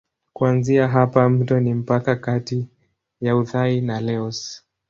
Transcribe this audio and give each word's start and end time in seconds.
Kuanzia 0.33 0.87
hapa 0.87 1.29
mto 1.29 1.59
ni 1.59 1.73
mpaka 1.73 2.15
kati 2.15 2.67
ya 3.21 3.35
Uthai 3.37 3.81
na 3.81 4.01
Laos. 4.01 4.63